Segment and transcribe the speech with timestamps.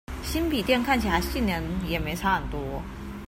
[0.23, 2.81] 新筆電看起來性能也沒差很多